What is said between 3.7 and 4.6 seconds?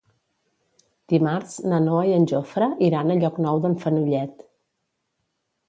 Fenollet.